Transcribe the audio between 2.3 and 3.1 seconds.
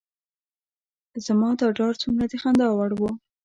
د خندا وړ و.